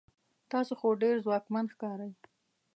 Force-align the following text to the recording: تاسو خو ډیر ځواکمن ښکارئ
تاسو 0.51 0.73
خو 0.79 0.87
ډیر 1.03 1.15
ځواکمن 1.25 1.65
ښکارئ 1.73 2.11